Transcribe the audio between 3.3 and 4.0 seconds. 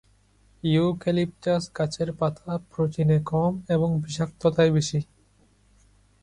কম এবং